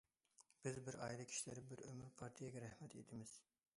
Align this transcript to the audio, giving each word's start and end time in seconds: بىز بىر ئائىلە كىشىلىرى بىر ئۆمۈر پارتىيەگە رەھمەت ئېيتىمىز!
بىز 0.67 0.77
بىر 0.87 0.97
ئائىلە 1.01 1.27
كىشىلىرى 1.33 1.65
بىر 1.73 1.83
ئۆمۈر 1.91 2.15
پارتىيەگە 2.23 2.65
رەھمەت 2.67 2.97
ئېيتىمىز! 2.99 3.37